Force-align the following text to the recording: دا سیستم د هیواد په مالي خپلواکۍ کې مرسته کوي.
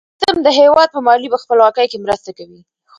دا 0.03 0.05
سیستم 0.09 0.37
د 0.43 0.47
هیواد 0.59 0.89
په 0.91 0.99
مالي 1.05 1.27
خپلواکۍ 1.43 1.85
کې 1.91 2.03
مرسته 2.05 2.29
کوي. 2.37 2.61